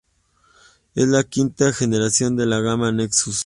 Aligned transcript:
Es 0.95 1.05
la 1.07 1.23
quinta 1.23 1.71
generación 1.71 2.35
de 2.35 2.47
la 2.47 2.59
gama 2.59 2.91
Nexus. 2.91 3.39